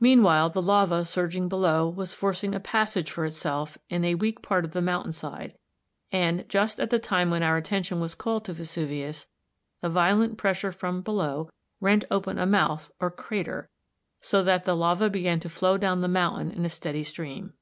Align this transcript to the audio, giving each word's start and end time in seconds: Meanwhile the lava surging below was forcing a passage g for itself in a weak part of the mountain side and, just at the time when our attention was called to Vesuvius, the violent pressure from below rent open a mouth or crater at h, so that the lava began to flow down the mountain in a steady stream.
Meanwhile 0.00 0.48
the 0.48 0.62
lava 0.62 1.04
surging 1.04 1.50
below 1.50 1.86
was 1.86 2.14
forcing 2.14 2.54
a 2.54 2.58
passage 2.60 3.04
g 3.08 3.10
for 3.10 3.26
itself 3.26 3.76
in 3.90 4.02
a 4.02 4.14
weak 4.14 4.40
part 4.40 4.64
of 4.64 4.70
the 4.70 4.80
mountain 4.80 5.12
side 5.12 5.58
and, 6.10 6.48
just 6.48 6.80
at 6.80 6.88
the 6.88 6.98
time 6.98 7.30
when 7.30 7.42
our 7.42 7.58
attention 7.58 8.00
was 8.00 8.14
called 8.14 8.46
to 8.46 8.54
Vesuvius, 8.54 9.26
the 9.82 9.90
violent 9.90 10.38
pressure 10.38 10.72
from 10.72 11.02
below 11.02 11.50
rent 11.78 12.06
open 12.10 12.38
a 12.38 12.46
mouth 12.46 12.90
or 13.00 13.10
crater 13.10 13.58
at 13.58 13.64
h, 13.64 13.68
so 14.30 14.42
that 14.42 14.64
the 14.64 14.74
lava 14.74 15.10
began 15.10 15.40
to 15.40 15.50
flow 15.50 15.76
down 15.76 16.00
the 16.00 16.08
mountain 16.08 16.50
in 16.50 16.64
a 16.64 16.70
steady 16.70 17.02
stream. 17.02 17.52